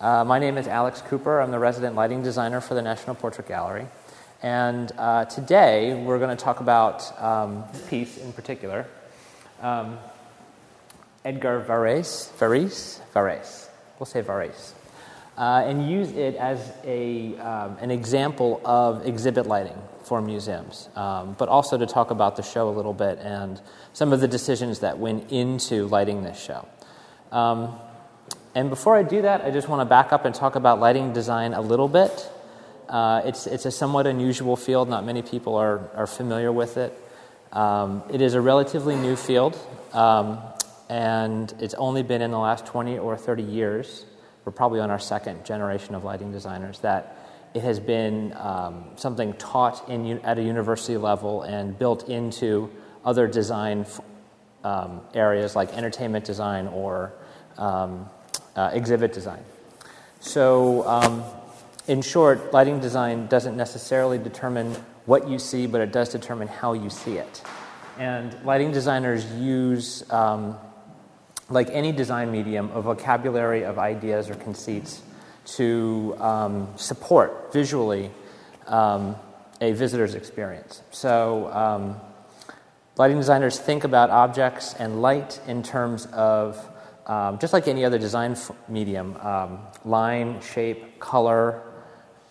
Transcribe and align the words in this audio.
Uh, 0.00 0.24
my 0.24 0.38
name 0.38 0.56
is 0.56 0.66
Alex 0.66 1.02
Cooper. 1.02 1.42
I'm 1.42 1.50
the 1.50 1.58
resident 1.58 1.94
lighting 1.94 2.22
designer 2.22 2.62
for 2.62 2.72
the 2.72 2.80
National 2.80 3.14
Portrait 3.14 3.46
Gallery. 3.46 3.86
And 4.42 4.90
uh, 4.96 5.26
today 5.26 5.92
we're 5.92 6.18
going 6.18 6.34
to 6.34 6.42
talk 6.42 6.60
about 6.60 7.20
um, 7.20 7.64
piece 7.90 8.16
in 8.16 8.32
particular. 8.32 8.86
Um, 9.60 9.98
Edgar 11.22 11.62
Varese, 11.68 12.30
Varese, 12.38 12.98
Varese. 13.12 13.68
We'll 13.98 14.06
say 14.06 14.22
Varese. 14.22 14.72
Uh, 15.36 15.64
and 15.66 15.86
use 15.90 16.12
it 16.12 16.34
as 16.36 16.72
a, 16.82 17.36
um, 17.36 17.76
an 17.82 17.90
example 17.90 18.62
of 18.64 19.06
exhibit 19.06 19.44
lighting 19.44 19.76
for 20.04 20.22
museums, 20.22 20.88
um, 20.96 21.36
but 21.38 21.50
also 21.50 21.76
to 21.76 21.84
talk 21.84 22.10
about 22.10 22.36
the 22.36 22.42
show 22.42 22.70
a 22.70 22.72
little 22.72 22.94
bit 22.94 23.18
and 23.18 23.60
some 23.92 24.14
of 24.14 24.20
the 24.20 24.28
decisions 24.28 24.78
that 24.78 24.98
went 24.98 25.30
into 25.30 25.86
lighting 25.88 26.22
this 26.22 26.42
show. 26.42 26.66
Um, 27.32 27.78
and 28.54 28.68
before 28.70 28.96
I 28.96 29.02
do 29.02 29.22
that, 29.22 29.42
I 29.42 29.50
just 29.50 29.68
want 29.68 29.80
to 29.80 29.84
back 29.84 30.12
up 30.12 30.24
and 30.24 30.34
talk 30.34 30.56
about 30.56 30.80
lighting 30.80 31.12
design 31.12 31.54
a 31.54 31.60
little 31.60 31.88
bit. 31.88 32.30
Uh, 32.88 33.22
it's, 33.24 33.46
it's 33.46 33.66
a 33.66 33.70
somewhat 33.70 34.06
unusual 34.06 34.56
field, 34.56 34.88
not 34.88 35.04
many 35.04 35.22
people 35.22 35.54
are, 35.54 35.88
are 35.94 36.08
familiar 36.08 36.50
with 36.50 36.76
it. 36.76 36.92
Um, 37.52 38.02
it 38.12 38.20
is 38.20 38.34
a 38.34 38.40
relatively 38.40 38.96
new 38.96 39.14
field, 39.14 39.56
um, 39.92 40.40
and 40.88 41.52
it's 41.60 41.74
only 41.74 42.02
been 42.02 42.22
in 42.22 42.32
the 42.32 42.38
last 42.38 42.66
20 42.66 42.98
or 42.98 43.16
30 43.16 43.44
years. 43.44 44.04
We're 44.44 44.52
probably 44.52 44.80
on 44.80 44.90
our 44.90 44.98
second 44.98 45.44
generation 45.44 45.94
of 45.94 46.02
lighting 46.02 46.32
designers 46.32 46.80
that 46.80 47.16
it 47.54 47.62
has 47.62 47.78
been 47.78 48.32
um, 48.36 48.84
something 48.96 49.34
taught 49.34 49.88
in, 49.88 50.20
at 50.20 50.38
a 50.38 50.42
university 50.42 50.96
level 50.96 51.42
and 51.42 51.78
built 51.78 52.08
into 52.08 52.70
other 53.04 53.26
design 53.26 53.86
um, 54.64 55.00
areas 55.14 55.56
like 55.56 55.72
entertainment 55.74 56.24
design 56.24 56.66
or 56.68 57.12
um, 57.58 58.08
uh, 58.56 58.70
exhibit 58.72 59.12
design. 59.12 59.42
So, 60.20 60.86
um, 60.86 61.24
in 61.88 62.02
short, 62.02 62.52
lighting 62.52 62.80
design 62.80 63.26
doesn't 63.26 63.56
necessarily 63.56 64.18
determine 64.18 64.74
what 65.06 65.28
you 65.28 65.38
see, 65.38 65.66
but 65.66 65.80
it 65.80 65.92
does 65.92 66.10
determine 66.10 66.46
how 66.46 66.74
you 66.74 66.90
see 66.90 67.16
it. 67.16 67.42
And 67.98 68.36
lighting 68.44 68.70
designers 68.70 69.24
use, 69.32 70.08
um, 70.10 70.56
like 71.48 71.68
any 71.70 71.92
design 71.92 72.30
medium, 72.30 72.70
a 72.72 72.80
vocabulary 72.80 73.64
of 73.64 73.78
ideas 73.78 74.30
or 74.30 74.34
conceits 74.34 75.02
to 75.56 76.14
um, 76.18 76.68
support 76.76 77.52
visually 77.52 78.10
um, 78.66 79.16
a 79.60 79.72
visitor's 79.72 80.14
experience. 80.14 80.82
So, 80.90 81.50
um, 81.52 82.00
lighting 82.96 83.16
designers 83.16 83.58
think 83.58 83.84
about 83.84 84.10
objects 84.10 84.74
and 84.74 85.02
light 85.02 85.40
in 85.46 85.62
terms 85.62 86.06
of 86.06 86.56
um, 87.10 87.38
just 87.38 87.52
like 87.52 87.66
any 87.66 87.84
other 87.84 87.98
design 87.98 88.32
f- 88.32 88.52
medium 88.68 89.16
um, 89.16 89.58
line, 89.84 90.40
shape, 90.40 91.00
color, 91.00 91.62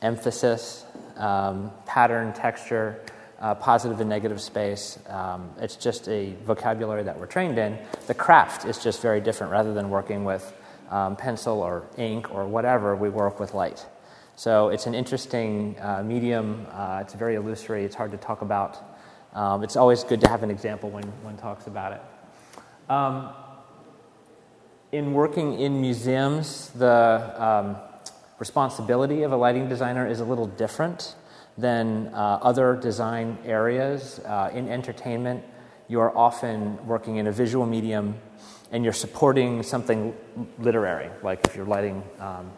emphasis, 0.01 0.85
um, 1.17 1.71
pattern, 1.85 2.33
texture. 2.33 3.01
Uh, 3.41 3.55
positive 3.55 4.01
and 4.01 4.09
negative 4.09 4.41
space. 4.41 4.99
Um, 5.07 5.49
it's 5.61 5.77
just 5.77 6.09
a 6.09 6.33
vocabulary 6.43 7.03
that 7.03 7.17
we're 7.17 7.25
trained 7.25 7.57
in. 7.57 7.79
The 8.07 8.13
craft 8.13 8.65
is 8.65 8.83
just 8.83 9.01
very 9.01 9.21
different. 9.21 9.53
Rather 9.53 9.73
than 9.73 9.89
working 9.89 10.25
with 10.25 10.53
um, 10.89 11.15
pencil 11.15 11.61
or 11.61 11.87
ink 11.97 12.29
or 12.35 12.45
whatever, 12.45 12.97
we 12.97 13.07
work 13.07 13.39
with 13.39 13.53
light. 13.53 13.85
So 14.35 14.67
it's 14.67 14.87
an 14.87 14.93
interesting 14.93 15.77
uh, 15.79 16.03
medium. 16.03 16.67
Uh, 16.71 16.99
it's 17.01 17.13
very 17.13 17.35
illusory. 17.35 17.85
It's 17.85 17.95
hard 17.95 18.11
to 18.11 18.17
talk 18.17 18.41
about. 18.41 18.77
Um, 19.33 19.63
it's 19.63 19.77
always 19.77 20.03
good 20.03 20.19
to 20.19 20.27
have 20.27 20.43
an 20.43 20.51
example 20.51 20.89
when 20.89 21.05
one 21.23 21.37
talks 21.37 21.67
about 21.67 21.93
it. 21.93 22.01
In 24.91 25.13
working 25.13 25.59
in 25.59 25.79
museums, 25.81 26.71
the 26.71 27.35
um, 27.37 27.75
responsibility 28.39 29.21
of 29.21 29.31
a 29.31 29.35
lighting 29.35 29.69
designer 29.69 30.07
is 30.07 30.19
a 30.19 30.25
little 30.25 30.47
different 30.47 31.15
than 31.59 32.07
uh, 32.07 32.39
other 32.41 32.75
design 32.75 33.37
areas. 33.45 34.19
Uh, 34.25 34.49
in 34.51 34.67
entertainment, 34.67 35.43
you 35.89 35.99
are 35.99 36.15
often 36.17 36.83
working 36.87 37.17
in 37.17 37.27
a 37.27 37.31
visual 37.31 37.67
medium 37.67 38.15
and 38.71 38.83
you're 38.83 38.91
supporting 38.91 39.61
something 39.61 40.15
literary, 40.57 41.11
like 41.21 41.45
if 41.45 41.55
you're 41.55 41.67
lighting 41.67 42.01
um, 42.19 42.51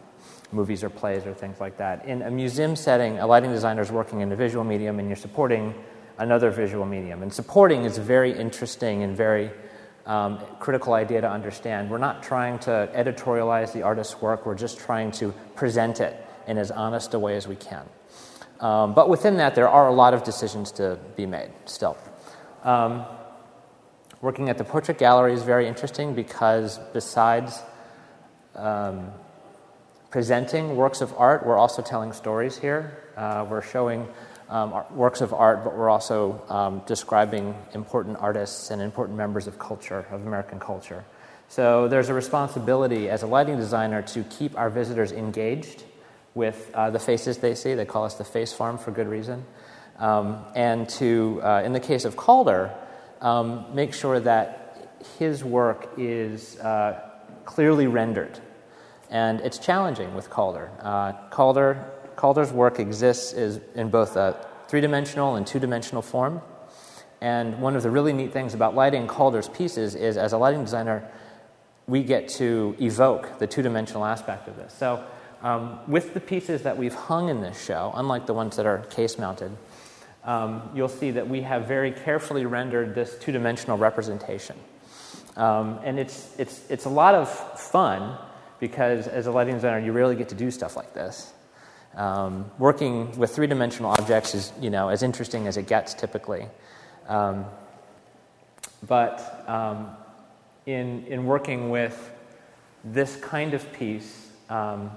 movies 0.52 0.82
or 0.82 0.88
plays 0.88 1.26
or 1.26 1.34
things 1.34 1.60
like 1.60 1.76
that. 1.76 2.02
In 2.06 2.22
a 2.22 2.30
museum 2.30 2.76
setting, 2.76 3.18
a 3.18 3.26
lighting 3.26 3.50
designer 3.50 3.82
is 3.82 3.92
working 3.92 4.20
in 4.20 4.32
a 4.32 4.36
visual 4.36 4.64
medium 4.64 4.98
and 4.98 5.06
you're 5.06 5.16
supporting 5.16 5.74
another 6.16 6.50
visual 6.50 6.86
medium. 6.86 7.22
And 7.22 7.30
supporting 7.30 7.84
is 7.84 7.98
very 7.98 8.32
interesting 8.32 9.02
and 9.02 9.14
very 9.14 9.50
um, 10.06 10.38
critical 10.58 10.94
idea 10.94 11.20
to 11.20 11.30
understand. 11.30 11.90
We're 11.90 11.98
not 11.98 12.22
trying 12.22 12.58
to 12.60 12.90
editorialize 12.94 13.72
the 13.72 13.82
artist's 13.82 14.20
work, 14.20 14.46
we're 14.46 14.54
just 14.54 14.78
trying 14.78 15.10
to 15.12 15.32
present 15.54 16.00
it 16.00 16.16
in 16.46 16.58
as 16.58 16.70
honest 16.70 17.14
a 17.14 17.18
way 17.18 17.36
as 17.36 17.46
we 17.46 17.56
can. 17.56 17.86
Um, 18.60 18.94
but 18.94 19.08
within 19.08 19.36
that, 19.38 19.54
there 19.54 19.68
are 19.68 19.88
a 19.88 19.92
lot 19.92 20.14
of 20.14 20.22
decisions 20.22 20.70
to 20.72 20.98
be 21.16 21.26
made 21.26 21.50
still. 21.64 21.96
Um, 22.62 23.04
working 24.20 24.48
at 24.48 24.58
the 24.58 24.64
Portrait 24.64 24.98
Gallery 24.98 25.32
is 25.32 25.42
very 25.42 25.66
interesting 25.66 26.14
because 26.14 26.78
besides 26.92 27.60
um, 28.54 29.10
presenting 30.10 30.76
works 30.76 31.00
of 31.00 31.12
art, 31.16 31.44
we're 31.44 31.58
also 31.58 31.82
telling 31.82 32.12
stories 32.12 32.56
here. 32.56 32.98
Uh, 33.16 33.46
we're 33.48 33.62
showing 33.62 34.06
um, 34.52 34.84
works 34.90 35.22
of 35.22 35.32
art, 35.32 35.64
but 35.64 35.74
we're 35.74 35.88
also 35.88 36.42
um, 36.50 36.82
describing 36.86 37.54
important 37.72 38.18
artists 38.20 38.70
and 38.70 38.82
important 38.82 39.16
members 39.16 39.46
of 39.46 39.58
culture, 39.58 40.06
of 40.10 40.26
American 40.26 40.60
culture. 40.60 41.04
So 41.48 41.88
there's 41.88 42.10
a 42.10 42.14
responsibility 42.14 43.08
as 43.08 43.22
a 43.22 43.26
lighting 43.26 43.56
designer 43.56 44.02
to 44.02 44.22
keep 44.24 44.56
our 44.58 44.68
visitors 44.68 45.10
engaged 45.10 45.84
with 46.34 46.70
uh, 46.74 46.90
the 46.90 46.98
faces 46.98 47.38
they 47.38 47.54
see. 47.54 47.72
They 47.74 47.86
call 47.86 48.04
us 48.04 48.14
the 48.14 48.24
face 48.24 48.52
farm 48.52 48.76
for 48.76 48.90
good 48.90 49.08
reason. 49.08 49.44
Um, 49.98 50.44
and 50.54 50.86
to, 50.90 51.40
uh, 51.42 51.62
in 51.64 51.72
the 51.72 51.80
case 51.80 52.04
of 52.04 52.16
Calder, 52.16 52.74
um, 53.22 53.74
make 53.74 53.94
sure 53.94 54.20
that 54.20 54.92
his 55.18 55.42
work 55.42 55.88
is 55.96 56.58
uh, 56.60 57.00
clearly 57.46 57.86
rendered. 57.86 58.38
And 59.08 59.40
it's 59.40 59.58
challenging 59.58 60.14
with 60.14 60.28
Calder. 60.28 60.70
Uh, 60.80 61.12
Calder 61.30 61.90
Calder's 62.16 62.52
work 62.52 62.78
exists 62.78 63.32
is 63.32 63.60
in 63.74 63.90
both 63.90 64.16
a 64.16 64.46
three 64.68 64.80
dimensional 64.80 65.36
and 65.36 65.46
two 65.46 65.58
dimensional 65.58 66.02
form. 66.02 66.40
And 67.20 67.60
one 67.60 67.76
of 67.76 67.82
the 67.82 67.90
really 67.90 68.12
neat 68.12 68.32
things 68.32 68.52
about 68.52 68.74
lighting 68.74 69.06
Calder's 69.06 69.48
pieces 69.48 69.94
is, 69.94 70.16
as 70.16 70.32
a 70.32 70.38
lighting 70.38 70.64
designer, 70.64 71.08
we 71.86 72.02
get 72.02 72.28
to 72.30 72.74
evoke 72.80 73.38
the 73.38 73.46
two 73.46 73.62
dimensional 73.62 74.04
aspect 74.04 74.48
of 74.48 74.56
this. 74.56 74.72
So, 74.74 75.04
um, 75.42 75.80
with 75.88 76.14
the 76.14 76.20
pieces 76.20 76.62
that 76.62 76.78
we've 76.78 76.94
hung 76.94 77.28
in 77.28 77.40
this 77.40 77.64
show, 77.64 77.92
unlike 77.94 78.26
the 78.26 78.34
ones 78.34 78.56
that 78.56 78.66
are 78.66 78.78
case 78.78 79.18
mounted, 79.18 79.50
um, 80.24 80.70
you'll 80.74 80.88
see 80.88 81.10
that 81.12 81.28
we 81.28 81.42
have 81.42 81.66
very 81.66 81.92
carefully 81.92 82.46
rendered 82.46 82.94
this 82.94 83.16
two 83.18 83.32
dimensional 83.32 83.76
representation. 83.76 84.56
Um, 85.36 85.80
and 85.84 85.98
it's, 85.98 86.34
it's, 86.38 86.68
it's 86.70 86.84
a 86.84 86.90
lot 86.90 87.14
of 87.14 87.28
fun 87.58 88.16
because, 88.60 89.06
as 89.06 89.26
a 89.26 89.32
lighting 89.32 89.54
designer, 89.54 89.84
you 89.84 89.92
rarely 89.92 90.16
get 90.16 90.28
to 90.30 90.34
do 90.34 90.50
stuff 90.50 90.76
like 90.76 90.94
this. 90.94 91.32
Um, 91.94 92.50
working 92.58 93.18
with 93.18 93.34
three 93.34 93.46
dimensional 93.46 93.90
objects 93.90 94.34
is 94.34 94.52
you 94.60 94.70
know, 94.70 94.88
as 94.88 95.02
interesting 95.02 95.46
as 95.46 95.56
it 95.56 95.66
gets 95.66 95.94
typically. 95.94 96.46
Um, 97.08 97.44
but 98.86 99.44
um, 99.46 99.90
in, 100.66 101.06
in 101.06 101.24
working 101.26 101.70
with 101.70 102.10
this 102.84 103.16
kind 103.16 103.54
of 103.54 103.72
piece, 103.72 104.30
um, 104.48 104.90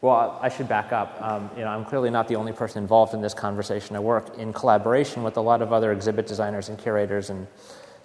well, 0.00 0.38
I 0.40 0.48
should 0.48 0.68
back 0.68 0.92
up. 0.92 1.20
Um, 1.20 1.50
you 1.56 1.62
know, 1.62 1.68
I'm 1.68 1.84
clearly 1.84 2.10
not 2.10 2.28
the 2.28 2.36
only 2.36 2.52
person 2.52 2.82
involved 2.82 3.14
in 3.14 3.20
this 3.20 3.34
conversation. 3.34 3.96
I 3.96 4.00
work 4.00 4.38
in 4.38 4.52
collaboration 4.52 5.22
with 5.22 5.36
a 5.36 5.40
lot 5.40 5.62
of 5.62 5.72
other 5.72 5.92
exhibit 5.92 6.26
designers 6.26 6.68
and 6.68 6.78
curators 6.78 7.30
and, 7.30 7.46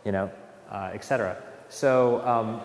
you 0.06 0.12
know, 0.12 0.32
uh, 0.70 0.92
et 0.94 1.04
cetera. 1.04 1.38
So, 1.72 2.20
um, 2.28 2.62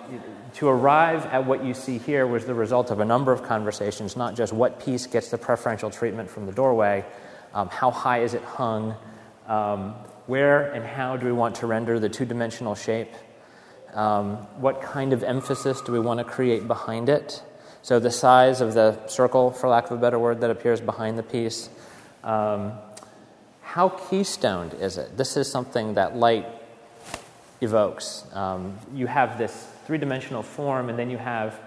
to 0.54 0.66
arrive 0.66 1.26
at 1.26 1.46
what 1.46 1.64
you 1.64 1.74
see 1.74 1.98
here 1.98 2.26
was 2.26 2.44
the 2.44 2.54
result 2.54 2.90
of 2.90 2.98
a 2.98 3.04
number 3.04 3.30
of 3.30 3.44
conversations, 3.44 4.16
not 4.16 4.34
just 4.34 4.53
what 4.53 4.84
piece 4.84 5.06
gets 5.06 5.30
the 5.30 5.38
preferential 5.38 5.91
treatment 5.91 6.28
from 6.28 6.47
the 6.47 6.53
doorway, 6.53 7.04
um, 7.54 7.68
how 7.68 7.92
high 7.92 8.22
is 8.22 8.34
it 8.34 8.42
hung, 8.42 8.97
um, 9.47 9.94
where 10.26 10.72
and 10.72 10.84
how 10.84 11.16
do 11.16 11.24
we 11.24 11.30
want 11.30 11.54
to 11.54 11.68
render 11.68 12.00
the 12.00 12.08
two 12.08 12.24
dimensional 12.24 12.74
shape, 12.74 13.12
um, 13.94 14.38
what 14.58 14.82
kind 14.82 15.12
of 15.12 15.22
emphasis 15.22 15.80
do 15.82 15.92
we 15.92 16.00
want 16.00 16.18
to 16.18 16.24
create 16.24 16.66
behind 16.66 17.09
it. 17.09 17.44
So, 17.82 18.00
the 18.00 18.10
size 18.10 18.60
of 18.60 18.74
the 18.74 19.06
circle, 19.06 19.52
for 19.52 19.68
lack 19.68 19.84
of 19.84 19.92
a 19.92 20.00
better 20.00 20.18
word, 20.18 20.41
that 20.41 20.50
appears 20.50 20.80
behind 20.80 21.16
the 21.16 21.22
piece. 21.22 21.70
Um, 22.24 22.72
how 23.60 23.88
keystoned 23.88 24.74
is 24.80 24.98
it? 24.98 25.16
This 25.16 25.36
is 25.36 25.48
something 25.48 25.94
that 25.94 26.16
light 26.16 26.66
evokes. 27.60 28.24
Um, 28.32 28.78
you 28.94 29.06
have 29.06 29.38
this 29.38 29.68
three 29.86 29.98
dimensional 29.98 30.42
form, 30.42 30.88
and 30.88 30.98
then 30.98 31.10
you 31.10 31.18
have 31.18 31.58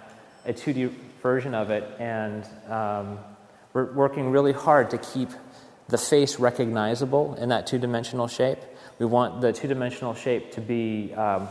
a 0.45 0.53
2D 0.53 0.89
version 1.21 1.53
of 1.53 1.69
it, 1.69 1.83
and 2.00 2.45
um, 2.69 3.19
we're 3.74 3.91
working 3.94 4.31
really 4.31 4.53
hard 4.53 4.89
to 4.91 4.97
keep 4.97 5.30
the 5.88 5.97
face 5.97 6.39
recognizable 6.39 7.36
in 7.36 7.50
that 7.50 7.68
two 7.68 7.80
dimensional 7.80 8.27
shape. 8.27 8.59
We 9.00 9.06
want 9.06 9.41
the 9.41 9.53
two 9.53 9.68
dimensional 9.68 10.13
shape 10.13 10.51
to 10.53 10.62
be 10.62 11.13
um, 11.13 11.47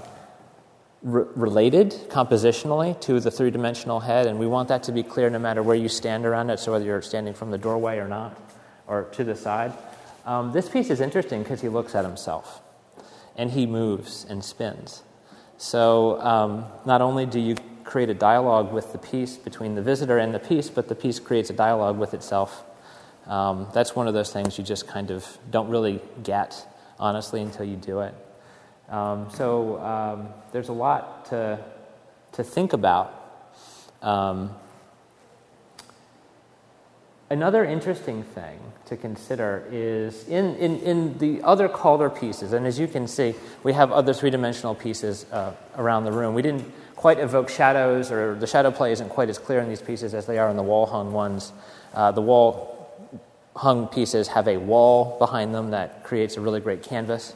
re- 1.02 1.26
related 1.34 1.90
compositionally 2.08 2.98
to 3.02 3.20
the 3.20 3.30
three 3.30 3.50
dimensional 3.50 4.00
head, 4.00 4.26
and 4.26 4.38
we 4.38 4.46
want 4.46 4.68
that 4.68 4.84
to 4.84 4.92
be 4.92 5.02
clear 5.02 5.28
no 5.30 5.38
matter 5.38 5.62
where 5.62 5.76
you 5.76 5.88
stand 5.88 6.24
around 6.24 6.50
it, 6.50 6.60
so 6.60 6.72
whether 6.72 6.84
you're 6.84 7.02
standing 7.02 7.34
from 7.34 7.50
the 7.50 7.58
doorway 7.58 7.98
or 7.98 8.08
not, 8.08 8.38
or 8.86 9.04
to 9.12 9.24
the 9.24 9.34
side. 9.34 9.72
Um, 10.24 10.52
this 10.52 10.68
piece 10.68 10.90
is 10.90 11.00
interesting 11.00 11.42
because 11.42 11.60
he 11.60 11.68
looks 11.68 11.94
at 11.94 12.04
himself 12.04 12.62
and 13.38 13.52
he 13.52 13.64
moves 13.64 14.26
and 14.28 14.44
spins. 14.44 15.02
So 15.56 16.20
um, 16.20 16.66
not 16.84 17.00
only 17.00 17.24
do 17.24 17.40
you 17.40 17.56
create 17.84 18.10
a 18.10 18.14
dialogue 18.14 18.72
with 18.72 18.92
the 18.92 18.98
piece 18.98 19.36
between 19.36 19.74
the 19.74 19.82
visitor 19.82 20.18
and 20.18 20.34
the 20.34 20.38
piece, 20.38 20.68
but 20.68 20.88
the 20.88 20.94
piece 20.94 21.18
creates 21.18 21.48
a 21.48 21.54
dialogue 21.54 21.96
with 21.98 22.12
itself. 22.12 22.64
Um, 23.26 23.68
that's 23.72 23.96
one 23.96 24.08
of 24.08 24.14
those 24.14 24.30
things 24.32 24.58
you 24.58 24.64
just 24.64 24.86
kind 24.86 25.10
of 25.10 25.38
don't 25.50 25.68
really 25.70 26.02
get, 26.22 26.66
honestly, 26.98 27.40
until 27.40 27.64
you 27.64 27.76
do 27.76 28.00
it. 28.00 28.14
Um, 28.88 29.28
so 29.30 29.78
um, 29.80 30.28
there's 30.52 30.68
a 30.68 30.72
lot 30.72 31.26
to, 31.26 31.58
to 32.32 32.44
think 32.44 32.72
about. 32.72 33.14
Another 37.30 37.62
interesting 37.62 38.22
thing 38.22 38.58
to 38.86 38.96
consider 38.96 39.62
is 39.70 40.26
in, 40.28 40.54
in, 40.56 40.80
in 40.80 41.18
the 41.18 41.42
other 41.42 41.68
Calder 41.68 42.08
pieces, 42.08 42.54
and 42.54 42.66
as 42.66 42.78
you 42.78 42.88
can 42.88 43.06
see, 43.06 43.34
we 43.62 43.74
have 43.74 43.92
other 43.92 44.14
three 44.14 44.30
dimensional 44.30 44.74
pieces 44.74 45.26
uh, 45.30 45.52
around 45.76 46.04
the 46.04 46.12
room. 46.12 46.32
We 46.32 46.40
didn't 46.40 46.64
quite 46.96 47.18
evoke 47.18 47.50
shadows, 47.50 48.10
or 48.10 48.34
the 48.34 48.46
shadow 48.46 48.70
play 48.70 48.92
isn't 48.92 49.10
quite 49.10 49.28
as 49.28 49.36
clear 49.36 49.60
in 49.60 49.68
these 49.68 49.82
pieces 49.82 50.14
as 50.14 50.24
they 50.24 50.38
are 50.38 50.48
in 50.48 50.56
the 50.56 50.62
wall 50.62 50.86
hung 50.86 51.12
ones. 51.12 51.52
Uh, 51.92 52.10
the 52.12 52.22
wall 52.22 52.90
hung 53.54 53.88
pieces 53.88 54.28
have 54.28 54.48
a 54.48 54.56
wall 54.56 55.18
behind 55.18 55.54
them 55.54 55.72
that 55.72 56.04
creates 56.04 56.38
a 56.38 56.40
really 56.40 56.60
great 56.60 56.82
canvas. 56.82 57.34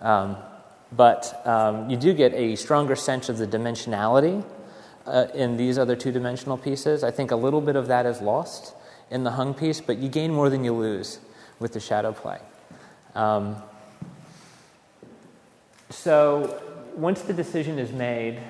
Um, 0.00 0.36
but 0.92 1.44
um, 1.44 1.90
you 1.90 1.96
do 1.96 2.14
get 2.14 2.32
a 2.34 2.54
stronger 2.54 2.94
sense 2.94 3.28
of 3.28 3.38
the 3.38 3.46
dimensionality 3.48 4.44
uh, 5.04 5.26
in 5.34 5.56
these 5.56 5.78
other 5.78 5.96
two 5.96 6.12
dimensional 6.12 6.58
pieces. 6.58 7.02
I 7.02 7.10
think 7.10 7.32
a 7.32 7.36
little 7.36 7.60
bit 7.60 7.74
of 7.74 7.88
that 7.88 8.06
is 8.06 8.20
lost 8.20 8.74
in 9.12 9.22
the 9.22 9.30
hung 9.30 9.54
piece, 9.54 9.80
but 9.80 9.98
you 9.98 10.08
gain 10.08 10.32
more 10.32 10.50
than 10.50 10.64
you 10.64 10.72
lose 10.72 11.20
with 11.60 11.72
the 11.72 11.80
shadow 11.80 12.12
play. 12.12 12.38
Um, 13.14 13.56
so 15.90 16.60
once 16.96 17.20
the 17.22 17.34
decision 17.34 17.78
is 17.78 17.92
made, 17.92 18.40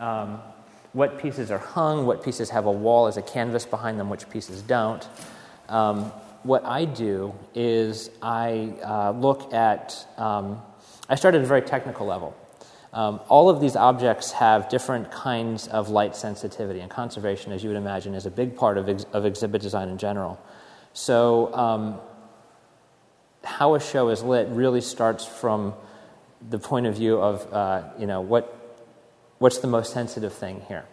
um, 0.00 0.40
what 0.92 1.18
pieces 1.18 1.50
are 1.50 1.58
hung, 1.58 2.04
what 2.04 2.24
pieces 2.24 2.50
have 2.50 2.66
a 2.66 2.72
wall 2.72 3.06
as 3.06 3.16
a 3.16 3.22
canvas 3.22 3.64
behind 3.64 3.98
them, 3.98 4.10
which 4.10 4.28
pieces 4.28 4.60
don't. 4.62 5.06
Um, 5.68 6.12
what 6.42 6.64
I 6.64 6.84
do 6.84 7.32
is 7.54 8.10
I 8.20 8.74
uh, 8.82 9.12
look 9.12 9.54
at 9.54 10.06
um, 10.16 10.60
I 11.08 11.14
start 11.14 11.34
at 11.34 11.40
a 11.40 11.46
very 11.46 11.62
technical 11.62 12.06
level. 12.06 12.36
Um, 12.92 13.20
all 13.28 13.50
of 13.50 13.60
these 13.60 13.76
objects 13.76 14.32
have 14.32 14.68
different 14.68 15.10
kinds 15.10 15.68
of 15.68 15.90
light 15.90 16.16
sensitivity, 16.16 16.80
and 16.80 16.90
conservation, 16.90 17.52
as 17.52 17.62
you 17.62 17.68
would 17.68 17.76
imagine, 17.76 18.14
is 18.14 18.24
a 18.24 18.30
big 18.30 18.56
part 18.56 18.78
of, 18.78 18.88
ex- 18.88 19.04
of 19.12 19.26
exhibit 19.26 19.60
design 19.60 19.88
in 19.88 19.98
general. 19.98 20.40
So, 20.94 21.54
um, 21.54 22.00
how 23.44 23.74
a 23.74 23.80
show 23.80 24.08
is 24.08 24.22
lit 24.22 24.48
really 24.48 24.80
starts 24.80 25.24
from 25.24 25.74
the 26.50 26.58
point 26.58 26.86
of 26.86 26.96
view 26.96 27.18
of, 27.18 27.52
uh, 27.52 27.82
you 27.98 28.06
know, 28.06 28.20
what, 28.20 28.54
what's 29.38 29.58
the 29.58 29.66
most 29.66 29.92
sensitive 29.92 30.32
thing 30.32 30.62
here. 30.68 30.84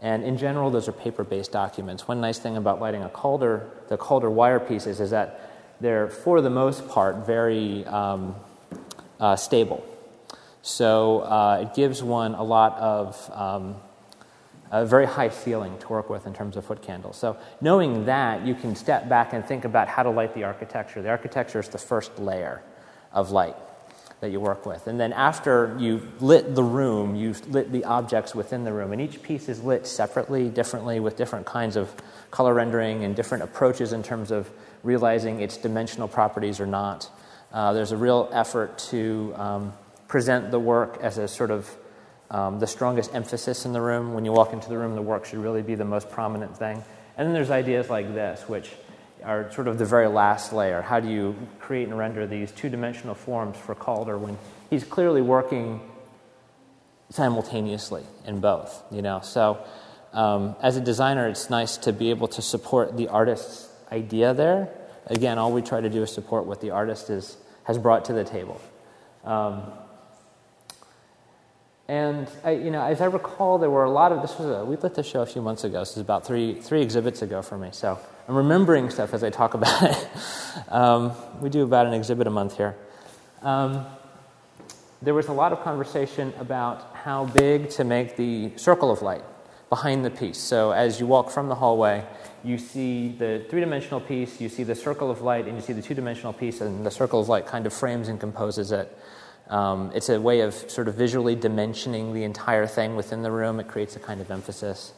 And 0.00 0.24
in 0.24 0.36
general, 0.36 0.70
those 0.70 0.88
are 0.88 0.92
paper 0.92 1.24
based 1.24 1.52
documents. 1.52 2.06
One 2.06 2.20
nice 2.20 2.38
thing 2.38 2.56
about 2.56 2.80
lighting 2.80 3.02
a 3.02 3.08
Calder, 3.08 3.68
the 3.88 3.96
Calder 3.96 4.30
wire 4.30 4.60
pieces, 4.60 5.00
is 5.00 5.10
that 5.10 5.40
they're, 5.80 6.08
for 6.08 6.40
the 6.40 6.50
most 6.50 6.88
part, 6.88 7.26
very 7.26 7.84
um, 7.86 8.34
uh, 9.18 9.36
stable. 9.36 9.84
So 10.66 11.20
uh, 11.20 11.58
it 11.62 11.76
gives 11.76 12.02
one 12.02 12.34
a 12.34 12.42
lot 12.42 12.76
of 12.78 13.30
um, 13.32 13.76
a 14.72 14.84
very 14.84 15.06
high 15.06 15.28
ceiling 15.28 15.78
to 15.78 15.88
work 15.88 16.10
with 16.10 16.26
in 16.26 16.34
terms 16.34 16.56
of 16.56 16.64
foot 16.64 16.82
candles. 16.82 17.16
So 17.16 17.36
knowing 17.60 18.06
that, 18.06 18.44
you 18.44 18.56
can 18.56 18.74
step 18.74 19.08
back 19.08 19.32
and 19.32 19.44
think 19.44 19.64
about 19.64 19.86
how 19.86 20.02
to 20.02 20.10
light 20.10 20.34
the 20.34 20.42
architecture. 20.42 21.00
The 21.02 21.08
architecture 21.08 21.60
is 21.60 21.68
the 21.68 21.78
first 21.78 22.18
layer 22.18 22.64
of 23.12 23.30
light 23.30 23.54
that 24.18 24.32
you 24.32 24.40
work 24.40 24.66
with. 24.66 24.88
And 24.88 24.98
then 24.98 25.12
after 25.12 25.76
you've 25.78 26.20
lit 26.20 26.56
the 26.56 26.64
room, 26.64 27.14
you've 27.14 27.48
lit 27.48 27.70
the 27.70 27.84
objects 27.84 28.34
within 28.34 28.64
the 28.64 28.72
room. 28.72 28.90
And 28.90 29.00
each 29.00 29.22
piece 29.22 29.48
is 29.48 29.62
lit 29.62 29.86
separately, 29.86 30.48
differently, 30.48 30.98
with 30.98 31.16
different 31.16 31.46
kinds 31.46 31.76
of 31.76 31.94
color 32.32 32.54
rendering 32.54 33.04
and 33.04 33.14
different 33.14 33.44
approaches 33.44 33.92
in 33.92 34.02
terms 34.02 34.32
of 34.32 34.50
realizing 34.82 35.38
its 35.38 35.58
dimensional 35.58 36.08
properties 36.08 36.58
or 36.58 36.66
not. 36.66 37.08
Uh, 37.52 37.72
there's 37.72 37.92
a 37.92 37.96
real 37.96 38.28
effort 38.32 38.76
to 38.78 39.32
um, 39.36 39.72
present 40.08 40.50
the 40.50 40.60
work 40.60 40.98
as 41.02 41.18
a 41.18 41.28
sort 41.28 41.50
of 41.50 41.76
um, 42.30 42.58
the 42.58 42.66
strongest 42.66 43.14
emphasis 43.14 43.64
in 43.64 43.72
the 43.72 43.80
room. 43.80 44.14
When 44.14 44.24
you 44.24 44.32
walk 44.32 44.52
into 44.52 44.68
the 44.68 44.78
room, 44.78 44.94
the 44.94 45.02
work 45.02 45.24
should 45.24 45.38
really 45.38 45.62
be 45.62 45.74
the 45.74 45.84
most 45.84 46.10
prominent 46.10 46.56
thing. 46.56 46.82
And 47.16 47.26
then 47.26 47.34
there's 47.34 47.50
ideas 47.50 47.88
like 47.88 48.12
this, 48.14 48.48
which 48.48 48.70
are 49.24 49.50
sort 49.52 49.68
of 49.68 49.78
the 49.78 49.84
very 49.84 50.08
last 50.08 50.52
layer. 50.52 50.82
How 50.82 51.00
do 51.00 51.08
you 51.08 51.34
create 51.58 51.88
and 51.88 51.96
render 51.96 52.26
these 52.26 52.52
two 52.52 52.68
dimensional 52.68 53.14
forms 53.14 53.56
for 53.56 53.74
Calder 53.74 54.18
when 54.18 54.38
he's 54.70 54.84
clearly 54.84 55.22
working 55.22 55.80
simultaneously 57.10 58.04
in 58.26 58.40
both, 58.40 58.82
you 58.90 59.02
know? 59.02 59.20
So, 59.20 59.64
um, 60.12 60.56
as 60.62 60.76
a 60.76 60.80
designer, 60.80 61.28
it's 61.28 61.50
nice 61.50 61.76
to 61.78 61.92
be 61.92 62.10
able 62.10 62.28
to 62.28 62.42
support 62.42 62.96
the 62.96 63.08
artist's 63.08 63.68
idea 63.90 64.34
there. 64.34 64.68
Again, 65.06 65.38
all 65.38 65.52
we 65.52 65.62
try 65.62 65.80
to 65.80 65.90
do 65.90 66.02
is 66.02 66.12
support 66.12 66.46
what 66.46 66.60
the 66.60 66.70
artist 66.70 67.10
is 67.10 67.36
has 67.64 67.78
brought 67.78 68.04
to 68.06 68.12
the 68.12 68.24
table. 68.24 68.60
Um, 69.24 69.62
and 71.88 72.28
I, 72.42 72.52
you 72.52 72.70
know, 72.70 72.82
as 72.82 73.00
I 73.00 73.04
recall, 73.04 73.58
there 73.58 73.70
were 73.70 73.84
a 73.84 73.90
lot 73.90 74.10
of 74.10 74.20
this 74.20 74.36
was 74.38 74.48
a, 74.48 74.64
we 74.64 74.76
lit 74.76 74.94
the 74.94 75.04
show 75.04 75.22
a 75.22 75.26
few 75.26 75.40
months 75.40 75.62
ago. 75.62 75.78
This 75.80 75.92
is 75.92 75.98
about 75.98 76.26
three 76.26 76.54
three 76.54 76.82
exhibits 76.82 77.22
ago 77.22 77.42
for 77.42 77.56
me. 77.56 77.68
So 77.72 77.98
I'm 78.28 78.34
remembering 78.34 78.90
stuff 78.90 79.14
as 79.14 79.22
I 79.22 79.30
talk 79.30 79.54
about 79.54 79.82
it. 79.82 80.08
um, 80.68 81.12
we 81.40 81.48
do 81.48 81.62
about 81.62 81.86
an 81.86 81.94
exhibit 81.94 82.26
a 82.26 82.30
month 82.30 82.56
here. 82.56 82.76
Um, 83.42 83.86
there 85.00 85.14
was 85.14 85.28
a 85.28 85.32
lot 85.32 85.52
of 85.52 85.62
conversation 85.62 86.32
about 86.40 86.94
how 86.94 87.26
big 87.26 87.70
to 87.70 87.84
make 87.84 88.16
the 88.16 88.50
circle 88.56 88.90
of 88.90 89.02
light 89.02 89.22
behind 89.68 90.04
the 90.04 90.10
piece. 90.10 90.38
So 90.38 90.72
as 90.72 90.98
you 90.98 91.06
walk 91.06 91.30
from 91.30 91.48
the 91.48 91.54
hallway, 91.54 92.04
you 92.42 92.58
see 92.58 93.08
the 93.08 93.44
three 93.48 93.60
dimensional 93.60 94.00
piece, 94.00 94.40
you 94.40 94.48
see 94.48 94.64
the 94.64 94.74
circle 94.74 95.10
of 95.10 95.20
light, 95.20 95.46
and 95.46 95.56
you 95.56 95.60
see 95.60 95.72
the 95.72 95.82
two 95.82 95.94
dimensional 95.94 96.32
piece, 96.32 96.60
and 96.60 96.84
the 96.84 96.90
circle 96.90 97.20
of 97.20 97.28
light 97.28 97.46
kind 97.46 97.66
of 97.66 97.72
frames 97.72 98.08
and 98.08 98.18
composes 98.18 98.72
it. 98.72 98.96
Um, 99.48 99.92
it's 99.94 100.08
a 100.08 100.20
way 100.20 100.40
of 100.40 100.54
sort 100.54 100.88
of 100.88 100.94
visually 100.96 101.36
dimensioning 101.36 102.12
the 102.12 102.24
entire 102.24 102.66
thing 102.66 102.96
within 102.96 103.22
the 103.22 103.30
room. 103.30 103.60
It 103.60 103.68
creates 103.68 103.94
a 103.96 104.00
kind 104.00 104.20
of 104.20 104.30
emphasis. 104.30 104.92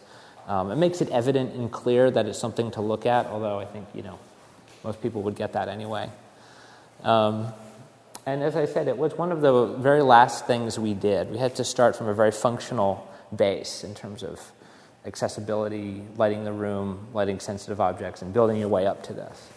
Um, 0.47 0.71
it 0.71 0.77
makes 0.77 1.03
it 1.03 1.11
evident 1.11 1.55
and 1.55 1.71
clear 1.71 2.11
that 2.11 2.27
it's 2.27 2.39
something 2.39 2.71
to 2.73 2.81
look 2.81 3.05
at, 3.05 3.26
although 3.26 3.59
I 3.59 3.67
think, 3.67 3.87
you 3.95 4.02
know, 4.02 4.19
most 4.83 5.02
people 5.02 5.23
would 5.23 5.37
get 5.37 5.52
that 5.52 5.69
anyway. 5.69 6.09
Um, 7.02 7.52
and 8.25 8.43
as 8.43 8.57
I 8.57 8.64
said, 8.64 8.88
it 8.88 8.97
was 8.97 9.17
one 9.17 9.33
of 9.33 9.40
the 9.40 9.67
very 9.76 10.02
last 10.02 10.47
things 10.47 10.78
we 10.78 10.95
did. 10.95 11.31
We 11.31 11.38
had 11.38 11.55
to 11.57 11.64
start 11.64 11.97
from 11.97 12.09
a 12.09 12.14
very 12.14 12.31
functional 12.31 13.07
base 13.35 13.85
in 13.85 13.95
terms 13.95 14.23
of 14.23 14.40
accessibility, 15.05 16.02
lighting 16.17 16.45
the 16.45 16.52
room, 16.52 17.07
lighting 17.12 17.40
sensitive 17.40 17.81
objects, 17.81 18.23
and 18.23 18.33
building 18.33 18.59
your 18.59 18.69
way 18.69 18.87
up 18.87 19.02
to 19.05 19.12
this. 19.12 19.49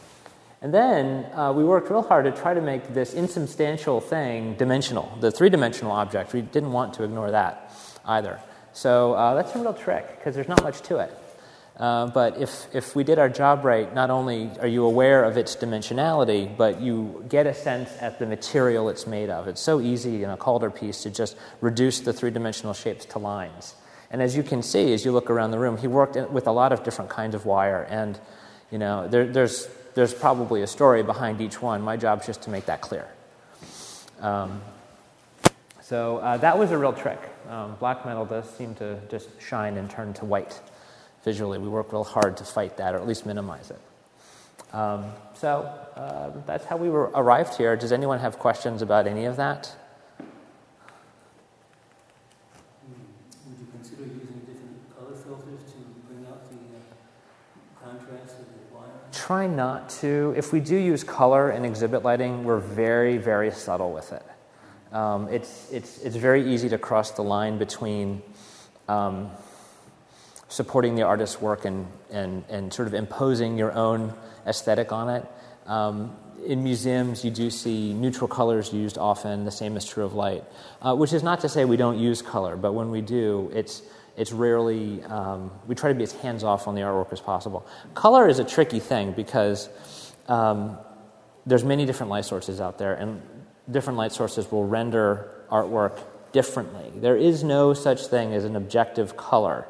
And 0.62 0.72
then 0.72 1.26
uh, 1.34 1.54
we 1.54 1.64
worked 1.64 1.90
real 1.90 2.04
hard 2.04 2.26
to 2.26 2.32
try 2.32 2.54
to 2.54 2.62
make 2.62 2.94
this 2.94 3.14
insubstantial 3.14 4.00
thing 4.00 4.54
dimensional, 4.56 5.18
the 5.20 5.32
three 5.32 5.50
dimensional 5.50 5.92
object. 5.92 6.34
We 6.34 6.42
didn't 6.42 6.72
want 6.72 6.94
to 6.96 7.04
ignore 7.04 7.32
that 7.32 7.74
either. 8.06 8.40
So 8.74 9.14
uh, 9.14 9.34
that's 9.36 9.56
a 9.56 9.60
real 9.60 9.74
trick 9.74 10.08
because 10.18 10.36
there's 10.36 10.48
not 10.48 10.62
much 10.64 10.82
to 10.84 11.00
it. 11.00 11.18
Uh, 11.78 12.06
but 12.08 12.38
if, 12.38 12.68
if 12.76 12.96
we 12.96 13.04
did 13.04 13.18
our 13.18 13.30
job 13.30 13.66
right, 13.66 13.92
not 13.96 14.12
only 14.12 14.52
are 14.60 14.68
you 14.68 14.86
aware 14.86 15.24
of 15.24 15.36
its 15.36 15.56
dimensionality, 15.56 16.56
but 16.56 16.80
you 16.80 17.26
get 17.28 17.48
a 17.48 17.56
sense 17.56 17.90
at 18.00 18.20
the 18.20 18.26
material 18.28 18.88
it's 18.90 19.08
made 19.08 19.32
of. 19.32 19.48
It's 19.48 19.62
so 19.62 19.82
easy 19.82 20.24
in 20.24 20.30
a 20.30 20.38
Calder 20.38 20.70
piece 20.70 21.02
to 21.04 21.10
just 21.10 21.36
reduce 21.60 22.02
the 22.02 22.14
three 22.14 22.30
dimensional 22.30 22.74
shapes 22.74 23.06
to 23.06 23.20
lines. 23.20 23.74
And 24.12 24.22
as 24.22 24.36
you 24.36 24.44
can 24.44 24.62
see, 24.62 24.94
as 24.94 25.06
you 25.06 25.12
look 25.12 25.32
around 25.32 25.52
the 25.52 25.60
room, 25.60 25.78
he 25.78 25.88
worked 25.88 26.16
with 26.32 26.46
a 26.46 26.52
lot 26.52 26.72
of 26.72 26.84
different 26.84 27.10
kinds 27.10 27.34
of 27.34 27.46
wire. 27.46 27.82
And, 27.90 28.20
you 28.70 28.78
know, 28.78 29.08
there, 29.08 29.26
there's, 29.26 29.68
there's 29.94 30.14
probably 30.14 30.62
a 30.62 30.68
story 30.68 31.04
behind 31.04 31.42
each 31.42 31.62
one. 31.62 31.82
My 31.82 31.98
job 31.98 32.22
is 32.22 32.28
just 32.28 32.42
to 32.44 32.50
make 32.50 32.66
that 32.66 32.82
clear. 32.82 33.08
Um, 34.20 34.62
so 35.82 36.18
uh, 36.18 36.38
that 36.38 36.58
was 36.58 36.72
a 36.72 36.78
real 36.78 36.94
trick. 36.94 37.20
Um, 37.50 37.76
black 37.80 38.06
metal 38.06 38.26
does 38.26 38.50
seem 38.50 38.76
to 38.76 39.00
just 39.10 39.30
shine 39.42 39.78
and 39.78 39.90
turn 39.90 40.14
to 40.16 40.26
white 40.26 40.62
visually. 41.24 41.58
We 41.58 41.68
work 41.68 41.92
real 41.92 42.04
hard 42.04 42.38
to 42.38 42.44
fight 42.44 42.78
that, 42.78 42.96
or 42.96 42.98
at 42.98 43.08
least 43.08 43.26
minimize 43.26 43.72
it. 43.72 43.80
Um, 44.74 45.12
so 45.34 45.64
uh, 45.96 46.32
that's 46.46 46.66
how 46.66 46.78
we 46.78 46.90
were 46.90 47.12
arrived 47.14 47.56
here. 47.56 47.76
Does 47.76 47.92
anyone 47.92 48.20
have 48.20 48.40
questions 48.40 48.82
about 48.82 49.06
any 49.06 49.26
of 49.26 49.36
that? 49.36 49.76
Try 59.22 59.46
not 59.46 59.90
to. 59.90 60.34
If 60.36 60.52
we 60.52 60.60
do 60.60 60.76
use 60.76 61.04
color 61.04 61.52
in 61.52 61.64
exhibit 61.64 62.04
lighting, 62.04 62.44
we're 62.44 62.58
very, 62.58 63.18
very 63.18 63.52
subtle 63.52 63.94
with 63.94 64.12
it. 64.14 64.26
Um, 64.92 65.30
it's, 65.30 65.72
it's, 65.72 66.00
it's 66.00 66.16
very 66.16 66.52
easy 66.52 66.70
to 66.70 66.78
cross 66.80 67.12
the 67.12 67.22
line 67.22 67.60
between 67.60 68.24
um, 68.88 69.30
supporting 70.50 70.96
the 70.96 71.04
artist's 71.04 71.40
work 71.40 71.66
and, 71.66 71.86
and, 72.10 72.44
and 72.50 72.74
sort 72.74 72.88
of 72.88 72.96
imposing 72.96 73.60
your 73.60 73.72
own 73.74 74.14
aesthetic 74.48 74.92
on 74.92 75.08
it. 75.10 75.26
Um, 75.68 76.16
in 76.44 76.64
museums, 76.64 77.24
you 77.24 77.30
do 77.30 77.52
see 77.52 77.94
neutral 77.94 78.28
colors 78.28 78.74
used 78.74 78.98
often. 78.98 79.46
The 79.46 79.52
same 79.52 79.78
is 79.78 79.86
true 79.86 80.04
of 80.04 80.16
light, 80.16 80.44
uh, 80.82 80.96
which 80.96 81.14
is 81.14 81.22
not 81.22 81.42
to 81.42 81.50
say 81.50 81.64
we 81.64 81.78
don't 81.78 82.00
use 82.00 82.24
color, 82.24 82.58
but 82.58 82.74
when 82.74 82.90
we 82.90 83.02
do, 83.02 83.52
it's 83.54 83.84
it's 84.18 84.32
rarely 84.32 85.04
um, 85.04 85.52
we 85.68 85.76
try 85.76 85.90
to 85.90 85.96
be 85.96 86.04
as 86.04 86.12
hands 86.12 86.44
off 86.44 86.68
on 86.68 86.76
the 86.76 86.82
artwork 86.82 87.12
as 87.14 87.22
possible. 87.22 87.66
Color 87.94 88.28
is 88.28 88.40
a 88.40 88.44
tricky 88.44 88.80
thing 88.80 89.14
because 89.14 89.70
um, 90.28 90.78
there's 91.46 91.64
many 91.64 91.86
different 91.86 92.10
light 92.10 92.26
sources 92.26 92.62
out 92.62 92.78
there, 92.78 92.94
and 92.94 93.22
different 93.70 93.98
light 93.98 94.12
sources 94.12 94.52
will 94.52 94.66
render 94.66 95.32
artwork 95.50 96.00
differently. 96.32 96.92
There 96.96 97.18
is 97.18 97.44
no 97.44 97.74
such 97.74 98.08
thing 98.08 98.34
as 98.34 98.46
an 98.46 98.56
objective 98.56 99.18
color. 99.18 99.66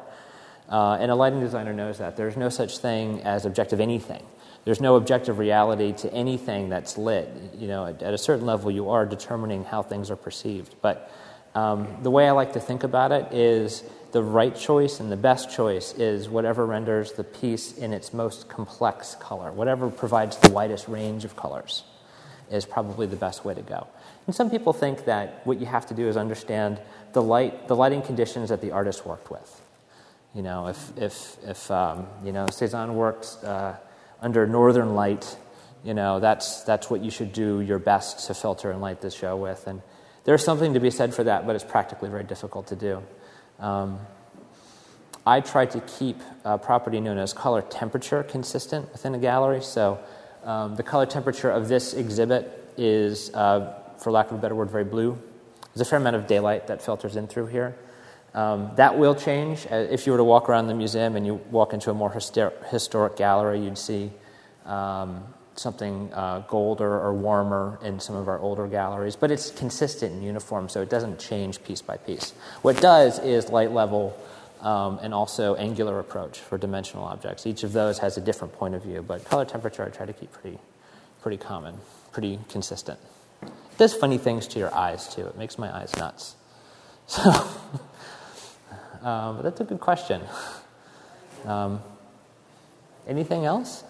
Uh, 0.68 0.96
and 1.00 1.10
a 1.10 1.14
lighting 1.14 1.40
designer 1.40 1.72
knows 1.72 1.98
that. 1.98 2.16
There's 2.16 2.36
no 2.36 2.48
such 2.48 2.78
thing 2.78 3.20
as 3.22 3.44
objective 3.44 3.80
anything. 3.80 4.24
There's 4.64 4.80
no 4.80 4.94
objective 4.96 5.38
reality 5.38 5.92
to 5.94 6.12
anything 6.12 6.68
that's 6.68 6.96
lit. 6.96 7.28
You 7.58 7.66
know, 7.66 7.86
at, 7.86 8.02
at 8.02 8.14
a 8.14 8.18
certain 8.18 8.46
level, 8.46 8.70
you 8.70 8.90
are 8.90 9.04
determining 9.04 9.64
how 9.64 9.82
things 9.82 10.10
are 10.10 10.16
perceived. 10.16 10.76
But 10.80 11.10
um, 11.54 11.98
the 12.02 12.10
way 12.10 12.28
I 12.28 12.30
like 12.30 12.52
to 12.54 12.60
think 12.60 12.84
about 12.84 13.12
it 13.12 13.32
is 13.32 13.82
the 14.12 14.22
right 14.22 14.54
choice 14.54 15.00
and 15.00 15.10
the 15.10 15.16
best 15.16 15.50
choice 15.50 15.94
is 15.94 16.28
whatever 16.28 16.66
renders 16.66 17.12
the 17.12 17.24
piece 17.24 17.76
in 17.76 17.92
its 17.92 18.12
most 18.12 18.48
complex 18.48 19.14
color, 19.16 19.50
whatever 19.50 19.90
provides 19.90 20.36
the 20.38 20.50
widest 20.50 20.86
range 20.86 21.24
of 21.24 21.34
colors 21.34 21.82
is 22.50 22.66
probably 22.66 23.06
the 23.06 23.16
best 23.16 23.44
way 23.44 23.54
to 23.54 23.62
go. 23.62 23.86
And 24.26 24.36
some 24.36 24.50
people 24.50 24.74
think 24.74 25.06
that 25.06 25.44
what 25.46 25.58
you 25.58 25.66
have 25.66 25.86
to 25.86 25.94
do 25.94 26.06
is 26.08 26.16
understand 26.18 26.78
the 27.14 27.22
light, 27.22 27.66
the 27.68 27.74
lighting 27.74 28.02
conditions 28.02 28.50
that 28.50 28.60
the 28.60 28.70
artist 28.70 29.06
worked 29.06 29.30
with. 29.30 29.60
You 30.34 30.42
know, 30.42 30.68
if 30.68 30.98
if 30.98 31.36
if 31.44 31.70
um, 31.70 32.06
you 32.22 32.32
know 32.32 32.46
Cezanne 32.46 32.94
worked 32.94 33.38
uh, 33.42 33.74
under 34.20 34.46
northern 34.46 34.94
light, 34.94 35.36
you 35.84 35.94
know 35.94 36.20
that's 36.20 36.62
that's 36.64 36.88
what 36.88 37.02
you 37.02 37.10
should 37.10 37.32
do 37.32 37.60
your 37.60 37.78
best 37.78 38.26
to 38.26 38.34
filter 38.34 38.70
and 38.70 38.80
light 38.80 39.00
this 39.00 39.14
show 39.14 39.36
with. 39.36 39.66
And 39.66 39.82
there's 40.24 40.44
something 40.44 40.74
to 40.74 40.80
be 40.80 40.90
said 40.90 41.14
for 41.14 41.24
that, 41.24 41.46
but 41.46 41.56
it's 41.56 41.64
practically 41.64 42.08
very 42.08 42.24
difficult 42.24 42.68
to 42.68 42.76
do. 42.76 43.02
Um, 43.58 43.98
I 45.26 45.40
try 45.40 45.66
to 45.66 45.80
keep 45.80 46.20
a 46.44 46.58
property 46.58 46.98
known 46.98 47.18
as 47.18 47.32
color 47.32 47.62
temperature 47.62 48.22
consistent 48.24 48.90
within 48.92 49.14
a 49.14 49.18
gallery. 49.18 49.62
So 49.62 50.00
um, 50.44 50.74
the 50.74 50.82
color 50.82 51.06
temperature 51.06 51.50
of 51.50 51.68
this 51.68 51.94
exhibit 51.94 52.74
is, 52.76 53.32
uh, 53.34 53.74
for 53.98 54.10
lack 54.10 54.30
of 54.30 54.38
a 54.38 54.40
better 54.40 54.54
word, 54.54 54.70
very 54.70 54.84
blue. 54.84 55.16
There's 55.74 55.86
a 55.86 55.88
fair 55.88 55.98
amount 55.98 56.16
of 56.16 56.26
daylight 56.26 56.66
that 56.66 56.82
filters 56.82 57.16
in 57.16 57.28
through 57.28 57.46
here. 57.46 57.76
Um, 58.34 58.72
that 58.76 58.98
will 58.98 59.14
change. 59.14 59.66
Uh, 59.70 59.76
if 59.76 60.06
you 60.06 60.12
were 60.12 60.18
to 60.18 60.24
walk 60.24 60.48
around 60.48 60.66
the 60.66 60.74
museum 60.74 61.16
and 61.16 61.26
you 61.26 61.34
walk 61.50 61.72
into 61.72 61.90
a 61.90 61.94
more 61.94 62.10
hyster- 62.10 62.66
historic 62.70 63.16
gallery, 63.16 63.60
you'd 63.60 63.78
see 63.78 64.10
um, 64.64 65.22
something 65.54 66.12
uh, 66.12 66.40
golder 66.48 66.98
or 66.98 67.12
warmer 67.14 67.78
in 67.82 68.00
some 68.00 68.16
of 68.16 68.28
our 68.28 68.38
older 68.38 68.66
galleries, 68.66 69.16
but 69.16 69.30
it's 69.30 69.50
consistent 69.50 70.12
and 70.12 70.24
uniform, 70.24 70.68
so 70.68 70.80
it 70.80 70.90
doesn't 70.90 71.18
change 71.18 71.62
piece 71.62 71.82
by 71.82 71.96
piece. 71.96 72.30
What 72.62 72.80
does 72.80 73.18
is 73.18 73.50
light 73.50 73.72
level 73.72 74.16
um, 74.60 74.98
and 75.02 75.12
also 75.12 75.54
angular 75.56 75.98
approach 75.98 76.38
for 76.38 76.56
dimensional 76.56 77.04
objects. 77.04 77.46
Each 77.46 77.64
of 77.64 77.72
those 77.72 77.98
has 77.98 78.16
a 78.16 78.20
different 78.20 78.52
point 78.54 78.74
of 78.74 78.82
view, 78.82 79.02
but 79.02 79.24
color 79.24 79.44
temperature 79.44 79.84
I 79.84 79.88
try 79.88 80.06
to 80.06 80.12
keep 80.12 80.32
pretty, 80.32 80.58
pretty 81.20 81.36
common, 81.36 81.76
pretty 82.12 82.38
consistent. 82.48 82.98
It 83.42 83.50
does 83.78 83.94
funny 83.94 84.18
things 84.18 84.46
to 84.48 84.58
your 84.58 84.72
eyes 84.74 85.12
too. 85.14 85.26
It 85.26 85.36
makes 85.36 85.58
my 85.58 85.74
eyes 85.74 85.94
nuts. 85.96 86.36
So, 87.08 87.30
um, 89.02 89.42
that's 89.42 89.60
a 89.60 89.64
good 89.64 89.80
question. 89.80 90.22
Um, 91.44 91.80
anything 93.06 93.44
else? 93.44 93.82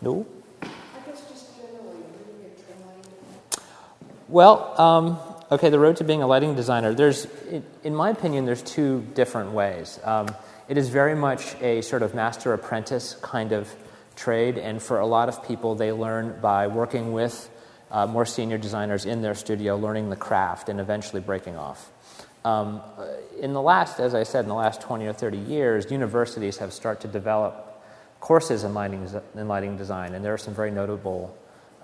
No? 0.00 0.26
Well, 4.28 4.80
um, 4.80 5.18
okay, 5.52 5.70
the 5.70 5.78
road 5.78 5.96
to 5.96 6.04
being 6.04 6.22
a 6.22 6.26
lighting 6.26 6.56
designer, 6.56 6.92
there's, 6.92 7.26
in 7.84 7.94
my 7.94 8.10
opinion, 8.10 8.44
there's 8.44 8.62
two 8.62 9.06
different 9.14 9.52
ways. 9.52 10.00
Um, 10.02 10.34
it 10.68 10.76
is 10.76 10.88
very 10.88 11.14
much 11.14 11.54
a 11.62 11.80
sort 11.82 12.02
of 12.02 12.14
master 12.14 12.52
apprentice 12.52 13.16
kind 13.22 13.52
of 13.52 13.72
trade, 14.16 14.58
and 14.58 14.82
for 14.82 14.98
a 14.98 15.06
lot 15.06 15.28
of 15.28 15.46
people, 15.46 15.76
they 15.76 15.92
learn 15.92 16.40
by 16.40 16.66
working 16.66 17.12
with 17.12 17.48
uh, 17.90 18.06
more 18.06 18.26
senior 18.26 18.58
designers 18.58 19.06
in 19.06 19.22
their 19.22 19.34
studio, 19.34 19.76
learning 19.76 20.10
the 20.10 20.16
craft, 20.16 20.68
and 20.68 20.80
eventually 20.80 21.20
breaking 21.20 21.56
off. 21.56 21.90
Um, 22.44 22.80
in 23.40 23.52
the 23.52 23.62
last, 23.62 24.00
as 24.00 24.14
I 24.14 24.24
said, 24.24 24.44
in 24.44 24.48
the 24.48 24.54
last 24.54 24.80
20 24.80 25.06
or 25.06 25.12
30 25.12 25.38
years, 25.38 25.90
universities 25.90 26.58
have 26.58 26.72
started 26.72 27.02
to 27.02 27.08
develop 27.08 27.65
courses 28.26 28.64
in 28.64 28.74
lighting, 28.74 29.08
in 29.36 29.46
lighting 29.46 29.76
design, 29.76 30.14
and 30.14 30.24
there 30.24 30.34
are 30.34 30.38
some 30.38 30.52
very 30.52 30.72
notable 30.72 31.32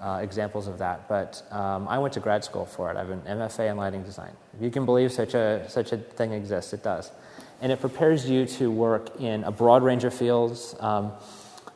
uh, 0.01 0.19
examples 0.21 0.67
of 0.67 0.77
that. 0.79 1.09
But 1.09 1.41
um, 1.53 1.87
I 1.87 2.01
went 2.01 2.15
to 2.15 2.21
grad 2.21 2.43
school 2.43 2.67
for 2.67 2.91
it. 2.91 2.97
I 2.97 2.99
have 2.99 3.11
an 3.11 3.21
MFA 3.21 3.71
in 3.71 3.77
lighting 3.77 4.03
design. 4.03 4.33
If 4.57 4.61
you 4.61 4.69
can 4.69 4.85
believe 4.85 5.13
such 5.13 5.35
a, 5.35 5.65
such 5.69 5.93
a 5.93 5.99
thing 5.99 6.33
exists, 6.33 6.73
it 6.73 6.83
does. 6.83 7.13
And 7.61 7.71
it 7.71 7.81
prepares 7.81 8.29
you 8.29 8.45
to 8.59 8.73
work 8.73 9.21
in 9.21 9.45
a 9.45 9.53
broad 9.53 9.85
range 9.85 10.03
of 10.03 10.13
fields 10.13 10.75
um, 10.81 11.13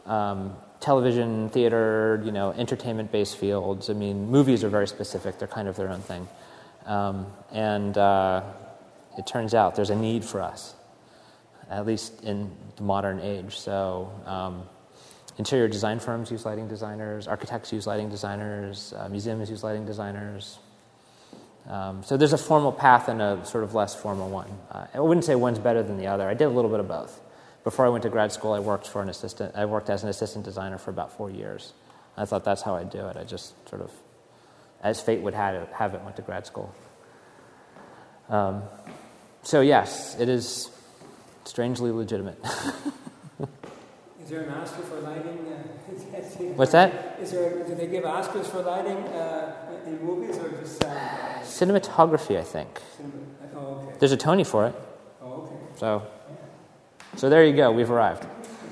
um, 0.04 0.56
television, 0.80 1.48
theater, 1.50 2.20
you 2.24 2.32
know, 2.32 2.50
entertainment 2.50 3.12
based 3.12 3.36
fields. 3.36 3.88
I 3.88 3.92
mean, 3.92 4.28
movies 4.28 4.64
are 4.64 4.68
very 4.68 4.88
specific, 4.88 5.38
they're 5.38 5.46
kind 5.46 5.68
of 5.68 5.76
their 5.76 5.90
own 5.90 6.00
thing. 6.00 6.26
Um, 6.86 7.26
and 7.52 7.96
uh, 7.96 8.42
it 9.16 9.28
turns 9.28 9.54
out 9.54 9.76
there's 9.76 9.90
a 9.90 9.96
need 9.96 10.24
for 10.24 10.40
us, 10.40 10.74
at 11.70 11.86
least 11.86 12.22
in 12.22 12.50
the 12.76 12.82
modern 12.82 13.20
age. 13.20 13.58
So, 13.58 14.12
um, 14.24 14.62
Interior 15.38 15.68
design 15.68 16.00
firms 16.00 16.30
use 16.30 16.46
lighting 16.46 16.66
designers, 16.66 17.28
architects 17.28 17.70
use 17.70 17.86
lighting 17.86 18.08
designers, 18.08 18.94
uh, 18.96 19.06
museums 19.10 19.50
use 19.50 19.62
lighting 19.62 19.84
designers. 19.84 20.58
Um, 21.68 22.02
so 22.04 22.16
there's 22.16 22.32
a 22.32 22.38
formal 22.38 22.72
path 22.72 23.08
and 23.08 23.20
a 23.20 23.44
sort 23.44 23.62
of 23.62 23.74
less 23.74 23.94
formal 23.94 24.30
one. 24.30 24.48
Uh, 24.70 24.86
I 24.94 25.00
wouldn't 25.00 25.24
say 25.24 25.34
one's 25.34 25.58
better 25.58 25.82
than 25.82 25.98
the 25.98 26.06
other. 26.06 26.26
I 26.26 26.32
did 26.32 26.44
a 26.44 26.50
little 26.50 26.70
bit 26.70 26.80
of 26.80 26.88
both. 26.88 27.20
Before 27.64 27.84
I 27.84 27.90
went 27.90 28.02
to 28.04 28.08
grad 28.08 28.32
school, 28.32 28.52
I 28.52 28.60
worked 28.60 28.88
for 28.88 29.02
an 29.02 29.10
assistant. 29.10 29.54
I 29.56 29.66
worked 29.66 29.90
as 29.90 30.04
an 30.04 30.08
assistant 30.08 30.44
designer 30.44 30.78
for 30.78 30.90
about 30.90 31.14
four 31.14 31.28
years. 31.28 31.74
I 32.16 32.24
thought 32.24 32.44
that's 32.44 32.62
how 32.62 32.76
I'd 32.76 32.88
do 32.88 33.06
it. 33.08 33.18
I 33.18 33.24
just 33.24 33.68
sort 33.68 33.82
of, 33.82 33.90
as 34.82 35.02
fate 35.02 35.20
would 35.20 35.34
have 35.34 35.54
it, 35.54 35.68
have 35.74 35.92
it 35.92 36.00
went 36.02 36.16
to 36.16 36.22
grad 36.22 36.46
school. 36.46 36.74
Um, 38.30 38.62
so 39.42 39.60
yes, 39.60 40.18
it 40.18 40.30
is 40.30 40.70
strangely 41.46 41.90
legitimate. 41.90 42.38
Is 44.22 44.30
there 44.30 44.42
an 44.42 44.50
Oscar 44.50 44.82
for 44.82 45.00
lighting? 45.00 45.46
Uh, 45.46 45.62
What's 46.56 46.72
that? 46.72 47.18
Is 47.20 47.30
there? 47.30 47.62
Do 47.64 47.74
they 47.76 47.86
give 47.86 48.02
Oscars 48.04 48.46
for 48.46 48.60
lighting 48.62 48.96
uh, 48.96 49.54
in 49.86 50.02
movies 50.04 50.36
or 50.38 50.50
just 50.50 50.84
uh, 50.84 50.88
cinematography? 51.42 52.36
I 52.36 52.42
think. 52.42 52.82
oh, 53.54 53.58
okay. 53.58 53.96
There's 54.00 54.10
a 54.12 54.16
Tony 54.16 54.42
for 54.42 54.66
it. 54.66 54.74
Oh, 55.22 55.32
okay. 55.32 55.54
So, 55.76 56.02
so 57.14 57.30
there 57.30 57.44
you 57.44 57.54
go. 57.54 57.70
We've 57.70 57.90
arrived. 57.90 58.26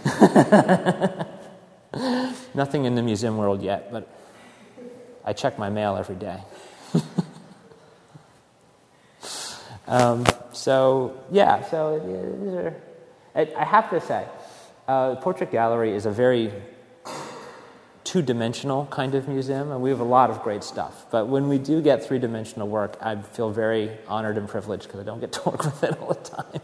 Nothing 2.54 2.84
in 2.84 2.96
the 2.96 3.02
museum 3.02 3.36
world 3.36 3.62
yet, 3.62 3.92
but 3.92 4.08
I 5.24 5.32
check 5.32 5.56
my 5.56 5.70
mail 5.70 5.96
every 5.96 6.16
day. 6.16 6.42
um, 9.86 10.24
so 10.54 11.20
yeah, 11.30 11.62
so 11.68 12.74
I, 13.34 13.48
I 13.56 13.64
have 13.64 13.90
to 13.90 14.00
say. 14.00 14.26
Uh, 14.86 15.16
Portrait 15.16 15.50
Gallery 15.50 15.94
is 15.94 16.06
a 16.06 16.10
very 16.10 16.52
two 18.04 18.22
dimensional 18.22 18.86
kind 18.86 19.14
of 19.14 19.28
museum, 19.28 19.72
and 19.72 19.82
we 19.82 19.90
have 19.90 20.00
a 20.00 20.04
lot 20.04 20.30
of 20.30 20.42
great 20.42 20.62
stuff. 20.62 21.06
But 21.10 21.26
when 21.26 21.48
we 21.48 21.58
do 21.58 21.82
get 21.82 22.04
three 22.04 22.18
dimensional 22.18 22.68
work, 22.68 22.96
I 23.00 23.16
feel 23.16 23.50
very 23.50 23.90
honored 24.06 24.36
and 24.36 24.48
privileged 24.48 24.84
because 24.84 25.00
I 25.00 25.04
don't 25.04 25.20
get 25.20 25.32
to 25.32 25.48
work 25.48 25.64
with 25.64 25.82
it 25.82 25.98
all 26.00 26.14
the 26.14 26.60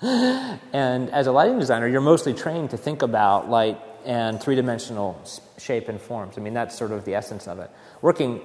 time. 0.00 0.60
and 0.72 1.10
as 1.10 1.26
a 1.26 1.32
lighting 1.32 1.58
designer, 1.58 1.88
you're 1.88 2.00
mostly 2.00 2.32
trained 2.32 2.70
to 2.70 2.76
think 2.76 3.02
about 3.02 3.50
light 3.50 3.78
and 4.04 4.40
three 4.40 4.54
dimensional 4.54 5.20
shape 5.58 5.88
and 5.88 6.00
forms. 6.00 6.38
I 6.38 6.40
mean, 6.40 6.54
that's 6.54 6.76
sort 6.76 6.92
of 6.92 7.04
the 7.04 7.14
essence 7.14 7.48
of 7.48 7.58
it. 7.58 7.70
Working 8.00 8.40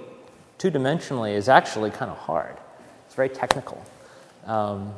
two 0.57 0.71
dimensionally 0.71 1.33
is 1.33 1.49
actually 1.49 1.91
kind 1.91 2.09
of 2.09 2.17
hard, 2.17 2.57
it's 3.05 3.15
very 3.15 3.29
technical. 3.29 3.83
Um, 4.45 4.93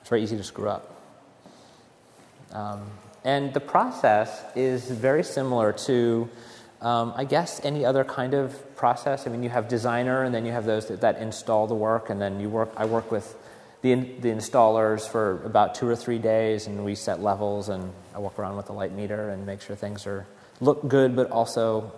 it's 0.00 0.08
very 0.08 0.22
easy 0.22 0.36
to 0.36 0.44
screw 0.44 0.68
up. 0.68 0.88
Um, 2.52 2.90
and 3.24 3.54
the 3.54 3.60
process 3.60 4.42
is 4.56 4.90
very 4.90 5.22
similar 5.22 5.72
to, 5.72 6.28
um, 6.80 7.12
I 7.16 7.24
guess, 7.24 7.64
any 7.64 7.84
other 7.84 8.04
kind 8.04 8.34
of 8.34 8.76
process. 8.76 9.26
I 9.26 9.30
mean, 9.30 9.42
you 9.42 9.48
have 9.48 9.68
designer, 9.68 10.24
and 10.24 10.34
then 10.34 10.44
you 10.44 10.52
have 10.52 10.64
those 10.64 10.88
that, 10.88 11.00
that 11.02 11.18
install 11.18 11.66
the 11.66 11.74
work, 11.74 12.10
and 12.10 12.20
then 12.20 12.40
you 12.40 12.48
work. 12.48 12.72
I 12.76 12.84
work 12.84 13.10
with 13.12 13.36
the, 13.82 13.94
the 13.94 14.28
installers 14.28 15.08
for 15.08 15.44
about 15.44 15.74
two 15.74 15.88
or 15.88 15.96
three 15.96 16.18
days, 16.18 16.66
and 16.66 16.84
we 16.84 16.94
set 16.94 17.20
levels, 17.20 17.68
and 17.68 17.92
I 18.14 18.18
walk 18.18 18.38
around 18.38 18.56
with 18.56 18.70
a 18.70 18.72
light 18.72 18.92
meter 18.92 19.30
and 19.30 19.46
make 19.46 19.60
sure 19.62 19.76
things 19.76 20.06
are 20.06 20.26
look 20.60 20.86
good, 20.88 21.14
but 21.14 21.30
also, 21.30 21.92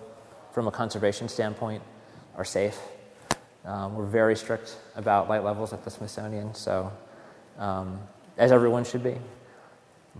from 0.52 0.68
a 0.68 0.70
conservation 0.70 1.28
standpoint, 1.28 1.82
are 2.36 2.44
safe. 2.44 2.78
Um, 3.64 3.94
we're 3.94 4.06
very 4.06 4.36
strict 4.36 4.76
about 4.94 5.28
light 5.28 5.42
levels 5.42 5.72
at 5.72 5.84
the 5.84 5.90
Smithsonian, 5.90 6.54
so 6.54 6.92
um, 7.58 7.98
as 8.36 8.52
everyone 8.52 8.84
should 8.84 9.02
be. 9.02 9.16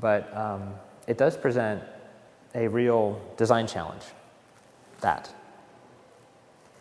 But 0.01 0.35
um, 0.37 0.75
it 1.07 1.19
does 1.19 1.37
present 1.37 1.83
a 2.55 2.69
real 2.69 3.21
design 3.37 3.67
challenge. 3.67 4.03
That. 5.01 5.31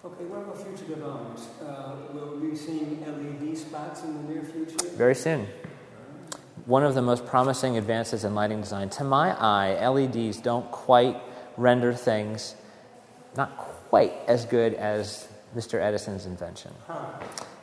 Okay, 0.06 0.26
what 0.26 0.42
about 0.42 0.62
future 0.62 0.96
developments? 0.96 1.48
Uh, 1.62 1.96
will 2.14 2.40
we 2.40 2.52
be 2.52 2.56
seeing 2.56 3.02
LED 3.02 3.58
spots 3.58 4.04
in 4.04 4.14
the 4.14 4.34
near 4.34 4.44
future? 4.44 4.88
Very 4.96 5.16
soon. 5.16 5.48
One 6.66 6.84
of 6.84 6.96
the 6.96 7.02
most 7.02 7.26
promising 7.26 7.78
advances 7.78 8.24
in 8.24 8.36
lighting 8.36 8.62
design, 8.62 8.90
to 8.92 9.04
my 9.04 9.32
eye, 9.38 9.86
LEDs 9.86 10.38
don't 10.38 10.70
quite 10.72 11.18
render 11.58 11.94
things 11.94 12.56
not 13.36 13.58
quite 13.58 14.14
as 14.28 14.46
good 14.46 14.74
as 14.76 15.28
Mr. 15.56 15.80
Edison's 15.80 16.26
invention. 16.26 16.72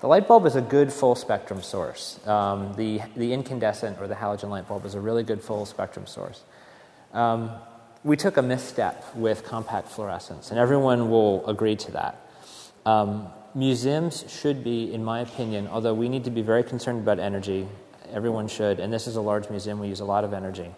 The 0.01 0.07
light 0.07 0.27
bulb 0.27 0.47
is 0.47 0.57
a 0.57 0.63
good 0.63 0.93
full 0.93 1.15
spectrum 1.15 1.63
source. 1.63 2.25
Um, 2.27 2.75
the, 2.75 3.03
the 3.17 3.33
incandescent 3.33 3.99
or 4.01 4.09
the 4.09 4.15
halogen 4.15 4.49
light 4.49 4.67
bulb 4.67 4.87
is 4.87 4.95
a 4.95 5.01
really 5.01 5.23
good 5.23 5.43
full 5.43 5.67
spectrum 5.67 6.07
source. 6.07 6.43
Um, 7.13 7.51
we 8.03 8.17
took 8.17 8.39
a 8.39 8.43
misstep 8.43 9.15
with 9.15 9.45
compact 9.45 9.89
fluorescence, 9.89 10.51
and 10.51 10.59
everyone 10.59 11.11
will 11.11 11.47
agree 11.47 11.77
to 11.77 11.93
that. 11.93 12.31
Um, 12.87 13.29
museums 13.55 14.25
should 14.29 14.65
be, 14.65 14.95
in 14.95 15.05
my 15.05 15.21
opinion, 15.21 15.69
although 15.69 15.93
we 15.93 16.09
need 16.09 16.25
to 16.25 16.31
be 16.31 16.41
very 16.41 16.65
concerned 16.65 17.01
about 17.01 17.19
energy, 17.19 17.69
everyone 18.11 18.49
should, 18.49 18.81
and 18.81 18.91
this 18.91 19.07
is 19.07 19.17
a 19.17 19.21
large 19.21 19.51
museum, 19.51 19.79
we 19.79 19.89
use 19.89 20.01
a 20.01 20.05
lot 20.05 20.25
of 20.25 20.33
energy. 20.33 20.71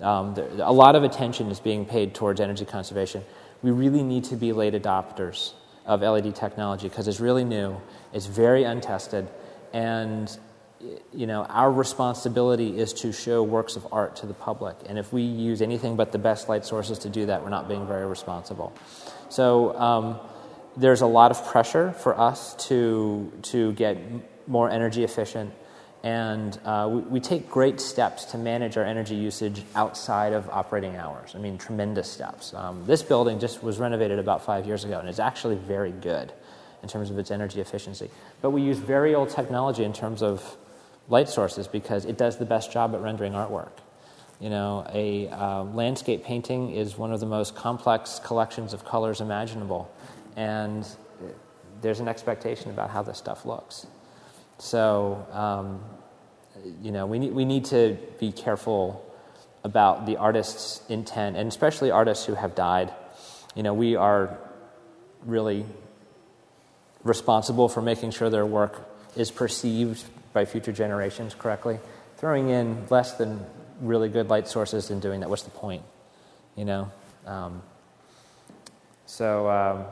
Um, 0.00 0.34
there, 0.34 0.48
a 0.60 0.72
lot 0.72 0.94
of 0.94 1.02
attention 1.02 1.50
is 1.50 1.58
being 1.58 1.84
paid 1.84 2.14
towards 2.14 2.40
energy 2.40 2.64
conservation. 2.64 3.24
We 3.62 3.72
really 3.72 4.04
need 4.04 4.24
to 4.24 4.36
be 4.36 4.52
late 4.52 4.74
adopters 4.74 5.54
of 5.86 6.02
LED 6.02 6.34
technology 6.34 6.88
because 6.88 7.08
it's 7.08 7.20
really 7.20 7.44
new, 7.44 7.76
it's 8.12 8.26
very 8.26 8.64
untested, 8.64 9.28
and 9.72 10.38
you 11.12 11.26
know, 11.26 11.44
our 11.44 11.70
responsibility 11.70 12.78
is 12.78 12.92
to 12.94 13.12
show 13.12 13.42
works 13.42 13.76
of 13.76 13.86
art 13.92 14.16
to 14.16 14.26
the 14.26 14.34
public. 14.34 14.76
And 14.86 14.98
if 14.98 15.12
we 15.12 15.22
use 15.22 15.60
anything 15.60 15.96
but 15.96 16.10
the 16.12 16.18
best 16.18 16.48
light 16.48 16.64
sources 16.64 16.98
to 17.00 17.10
do 17.10 17.26
that, 17.26 17.42
we're 17.42 17.50
not 17.50 17.68
being 17.68 17.86
very 17.86 18.06
responsible. 18.06 18.72
So 19.28 19.78
um, 19.78 20.18
there's 20.76 21.02
a 21.02 21.06
lot 21.06 21.30
of 21.30 21.46
pressure 21.46 21.92
for 21.92 22.18
us 22.18 22.54
to, 22.68 23.30
to 23.42 23.72
get 23.74 23.98
more 24.48 24.70
energy 24.70 25.04
efficient. 25.04 25.52
And 26.02 26.58
uh, 26.64 26.88
we, 26.90 27.00
we, 27.02 27.20
take 27.20 27.50
great 27.50 27.78
steps 27.78 28.24
to 28.26 28.38
manage 28.38 28.78
our 28.78 28.84
energy 28.84 29.14
usage 29.14 29.62
outside 29.74 30.32
of 30.32 30.48
operating 30.48 30.96
hours. 30.96 31.34
I 31.34 31.38
mean, 31.38 31.58
tremendous 31.58 32.10
steps. 32.10 32.54
Um, 32.54 32.84
this 32.86 33.02
building 33.02 33.38
just 33.38 33.62
was 33.62 33.78
renovated 33.78 34.18
about 34.18 34.42
five 34.42 34.66
years 34.66 34.84
ago, 34.84 34.98
and 34.98 35.08
it's 35.10 35.18
actually 35.18 35.56
very 35.56 35.92
good 35.92 36.32
in 36.82 36.88
terms 36.88 37.10
of 37.10 37.18
its 37.18 37.30
energy 37.30 37.60
efficiency. 37.60 38.10
But 38.40 38.50
we 38.50 38.62
use 38.62 38.78
very 38.78 39.14
old 39.14 39.28
technology 39.28 39.84
in 39.84 39.92
terms 39.92 40.22
of 40.22 40.56
light 41.10 41.28
sources 41.28 41.68
because 41.68 42.06
it 42.06 42.16
does 42.16 42.38
the 42.38 42.46
best 42.46 42.72
job 42.72 42.94
at 42.94 43.02
rendering 43.02 43.34
artwork. 43.34 43.72
You 44.40 44.48
know, 44.48 44.86
a 44.90 45.28
uh, 45.28 45.64
landscape 45.64 46.24
painting 46.24 46.70
is 46.70 46.96
one 46.96 47.12
of 47.12 47.20
the 47.20 47.26
most 47.26 47.54
complex 47.54 48.20
collections 48.24 48.72
of 48.72 48.86
colors 48.86 49.20
imaginable, 49.20 49.92
and 50.34 50.86
there's 51.82 52.00
an 52.00 52.08
expectation 52.08 52.70
about 52.70 52.88
how 52.88 53.02
this 53.02 53.18
stuff 53.18 53.44
looks. 53.44 53.86
So, 54.60 55.26
um, 55.32 55.80
you 56.82 56.92
know, 56.92 57.06
we 57.06 57.18
need, 57.18 57.32
we 57.32 57.46
need 57.46 57.64
to 57.66 57.96
be 58.18 58.30
careful 58.30 59.04
about 59.64 60.04
the 60.04 60.18
artist's 60.18 60.82
intent, 60.90 61.36
and 61.36 61.48
especially 61.48 61.90
artists 61.90 62.26
who 62.26 62.34
have 62.34 62.54
died. 62.54 62.92
You 63.54 63.62
know, 63.62 63.72
we 63.72 63.96
are 63.96 64.36
really 65.24 65.64
responsible 67.04 67.70
for 67.70 67.80
making 67.80 68.10
sure 68.10 68.28
their 68.28 68.44
work 68.44 68.86
is 69.16 69.30
perceived 69.30 70.04
by 70.34 70.44
future 70.44 70.72
generations 70.72 71.34
correctly. 71.34 71.78
Throwing 72.18 72.50
in 72.50 72.86
less 72.90 73.14
than 73.14 73.44
really 73.80 74.10
good 74.10 74.28
light 74.28 74.46
sources 74.46 74.90
and 74.90 75.00
doing 75.00 75.20
that, 75.20 75.30
what's 75.30 75.42
the 75.42 75.50
point? 75.50 75.82
You 76.54 76.66
know? 76.66 76.92
Um, 77.24 77.62
so 79.06 79.48
um, 79.48 79.84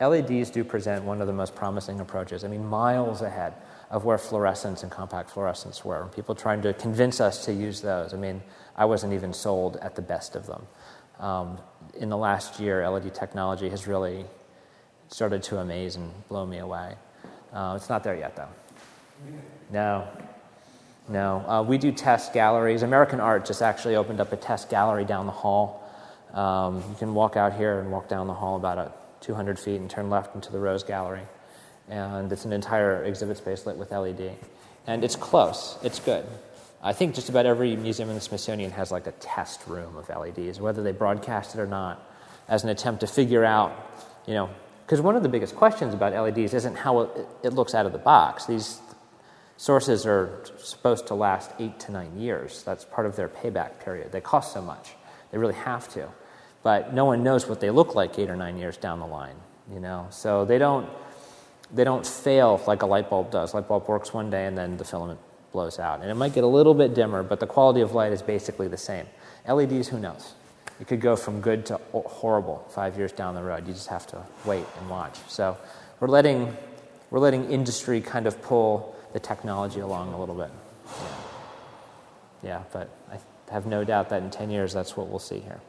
LEDs 0.00 0.50
do 0.50 0.64
present 0.64 1.04
one 1.04 1.20
of 1.20 1.28
the 1.28 1.32
most 1.32 1.54
promising 1.54 2.00
approaches. 2.00 2.42
I 2.42 2.48
mean, 2.48 2.66
miles 2.66 3.22
ahead 3.22 3.54
of 3.90 4.04
where 4.04 4.18
fluorescence 4.18 4.82
and 4.82 4.90
compact 4.90 5.30
fluorescence 5.30 5.84
were. 5.84 6.02
And 6.02 6.12
People 6.12 6.34
trying 6.34 6.62
to 6.62 6.72
convince 6.74 7.20
us 7.20 7.44
to 7.44 7.52
use 7.52 7.80
those. 7.80 8.12
I 8.12 8.16
mean, 8.16 8.42
I 8.76 8.84
wasn't 8.84 9.12
even 9.12 9.32
sold 9.32 9.76
at 9.76 9.94
the 9.94 10.02
best 10.02 10.36
of 10.36 10.46
them. 10.46 10.66
Um, 11.18 11.58
in 11.94 12.08
the 12.08 12.16
last 12.16 12.60
year, 12.60 12.88
LED 12.88 13.14
technology 13.14 13.68
has 13.70 13.86
really 13.86 14.26
started 15.08 15.42
to 15.44 15.58
amaze 15.58 15.96
and 15.96 16.10
blow 16.28 16.44
me 16.44 16.58
away. 16.58 16.94
Uh, 17.52 17.74
it's 17.76 17.88
not 17.88 18.02
there 18.02 18.16
yet, 18.16 18.36
though. 18.36 18.48
No. 19.70 20.06
No. 21.08 21.44
Uh, 21.46 21.62
we 21.62 21.78
do 21.78 21.92
test 21.92 22.32
galleries. 22.32 22.82
American 22.82 23.20
Art 23.20 23.46
just 23.46 23.62
actually 23.62 23.96
opened 23.96 24.20
up 24.20 24.32
a 24.32 24.36
test 24.36 24.68
gallery 24.68 25.04
down 25.04 25.26
the 25.26 25.32
hall. 25.32 25.82
Um, 26.34 26.82
you 26.90 26.96
can 26.98 27.14
walk 27.14 27.36
out 27.36 27.54
here 27.54 27.80
and 27.80 27.90
walk 27.90 28.08
down 28.08 28.26
the 28.26 28.34
hall 28.34 28.56
about 28.56 28.78
a 28.78 28.92
200 29.20 29.58
feet 29.58 29.80
and 29.80 29.88
turn 29.88 30.10
left 30.10 30.34
into 30.34 30.52
the 30.52 30.58
Rose 30.58 30.82
Gallery. 30.82 31.22
And 31.88 32.30
it's 32.32 32.44
an 32.44 32.52
entire 32.52 33.04
exhibit 33.04 33.36
space 33.36 33.66
lit 33.66 33.76
with 33.76 33.92
LED. 33.92 34.36
And 34.86 35.04
it's 35.04 35.16
close, 35.16 35.78
it's 35.82 36.00
good. 36.00 36.24
I 36.82 36.92
think 36.92 37.14
just 37.14 37.28
about 37.28 37.46
every 37.46 37.74
museum 37.74 38.08
in 38.08 38.14
the 38.14 38.20
Smithsonian 38.20 38.70
has 38.72 38.92
like 38.92 39.06
a 39.06 39.12
test 39.12 39.66
room 39.66 39.96
of 39.96 40.08
LEDs, 40.08 40.60
whether 40.60 40.82
they 40.82 40.92
broadcast 40.92 41.54
it 41.54 41.60
or 41.60 41.66
not, 41.66 42.02
as 42.48 42.62
an 42.62 42.70
attempt 42.70 43.00
to 43.00 43.06
figure 43.06 43.44
out, 43.44 43.72
you 44.26 44.34
know, 44.34 44.50
because 44.84 45.00
one 45.00 45.16
of 45.16 45.24
the 45.24 45.28
biggest 45.28 45.56
questions 45.56 45.94
about 45.94 46.12
LEDs 46.12 46.54
isn't 46.54 46.76
how 46.76 47.00
it, 47.42 47.52
looks 47.52 47.74
out 47.74 47.86
of 47.86 47.92
the 47.92 47.98
box. 47.98 48.46
These 48.46 48.80
Sources 49.58 50.04
are 50.04 50.42
supposed 50.58 51.06
to 51.06 51.14
last 51.14 51.50
eight 51.58 51.80
to 51.80 51.92
nine 51.92 52.18
years. 52.18 52.62
That's 52.62 52.84
part 52.84 53.06
of 53.06 53.16
their 53.16 53.28
payback 53.28 53.80
period. 53.80 54.12
They 54.12 54.20
cost 54.20 54.52
so 54.52 54.60
much. 54.60 54.94
They 55.30 55.38
really 55.38 55.54
have 55.54 55.88
to. 55.94 56.08
But 56.62 56.92
no 56.92 57.06
one 57.06 57.22
knows 57.22 57.48
what 57.48 57.60
they 57.60 57.70
look 57.70 57.94
like 57.94 58.18
eight 58.18 58.28
or 58.28 58.36
nine 58.36 58.58
years 58.58 58.76
down 58.76 59.00
the 59.00 59.06
line, 59.06 59.36
you 59.72 59.80
know? 59.80 60.08
So 60.10 60.44
they 60.44 60.58
don't, 60.58 60.88
they 61.72 61.84
don't 61.84 62.06
fail 62.06 62.62
like 62.66 62.82
a 62.82 62.86
light 62.86 63.10
bulb 63.10 63.30
does. 63.30 63.54
Light 63.54 63.68
bulb 63.68 63.88
works 63.88 64.12
one 64.12 64.30
day 64.30 64.46
and 64.46 64.56
then 64.56 64.76
the 64.76 64.84
filament 64.84 65.20
blows 65.52 65.78
out. 65.78 66.00
And 66.00 66.10
it 66.10 66.14
might 66.14 66.34
get 66.34 66.44
a 66.44 66.48
little 66.48 66.74
bit 66.74 66.94
dimmer, 66.94 67.22
but 67.22 67.40
the 67.40 67.46
quality 67.46 67.80
of 67.80 67.92
light 67.92 68.12
is 68.12 68.22
basically 68.22 68.68
the 68.68 68.76
same. 68.76 69.06
LEDs, 69.48 69.88
who 69.88 69.98
knows? 69.98 70.34
It 70.80 70.86
could 70.86 71.00
go 71.00 71.16
from 71.16 71.40
good 71.40 71.66
to 71.66 71.80
horrible 71.92 72.66
five 72.68 72.96
years 72.98 73.12
down 73.12 73.34
the 73.34 73.42
road. 73.42 73.66
You 73.66 73.72
just 73.72 73.88
have 73.88 74.06
to 74.08 74.22
wait 74.44 74.64
and 74.78 74.90
watch. 74.90 75.16
So 75.28 75.56
we're 76.00 76.08
letting, 76.08 76.54
we're 77.10 77.18
letting 77.18 77.50
industry 77.50 78.00
kind 78.00 78.26
of 78.26 78.40
pull 78.42 78.94
the 79.12 79.20
technology 79.20 79.80
along 79.80 80.12
a 80.12 80.20
little 80.20 80.34
bit. 80.34 80.50
Yeah, 82.42 82.48
yeah 82.48 82.62
but 82.72 82.90
I 83.10 83.18
have 83.50 83.64
no 83.64 83.84
doubt 83.84 84.10
that 84.10 84.22
in 84.22 84.30
10 84.30 84.50
years, 84.50 84.74
that's 84.74 84.96
what 84.96 85.08
we'll 85.08 85.18
see 85.18 85.40
here. 85.40 85.60